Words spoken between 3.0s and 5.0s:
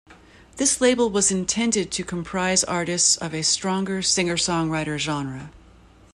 of a stronger singer-songwriter